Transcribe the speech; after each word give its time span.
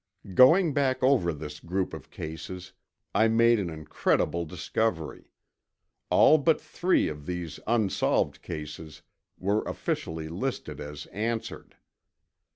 Going 0.33 0.73
back 0.73 1.03
over 1.03 1.31
this 1.31 1.59
group 1.59 1.93
of 1.93 2.09
cases, 2.09 2.73
I 3.13 3.27
made 3.27 3.59
an 3.59 3.69
incredible 3.69 4.45
discovery: 4.45 5.29
All 6.09 6.39
but 6.39 6.59
three 6.59 7.07
of 7.07 7.27
these 7.27 7.59
unsolved 7.67 8.41
cases 8.41 9.03
were 9.37 9.61
officially 9.65 10.27
listed 10.27 10.79
as 10.81 11.05
answered. 11.13 11.75